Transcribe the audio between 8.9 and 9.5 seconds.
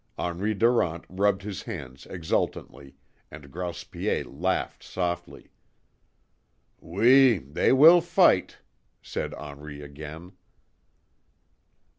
said